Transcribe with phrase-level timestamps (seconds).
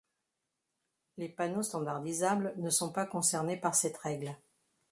[1.17, 4.35] Les panneaux standardisables ne sont pas concernés par cette règle.